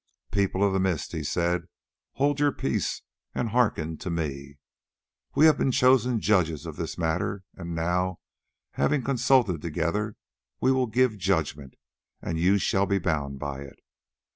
[0.31, 1.67] "People of the Mist," he said,
[2.13, 3.03] "hold your peace,
[3.35, 4.57] and hearken to me.
[5.35, 8.17] We have been chosen judges of this matter, and now,
[8.71, 10.15] having consulted together,
[10.59, 11.75] we will give judgment,
[12.19, 13.77] and you shall be bound by it.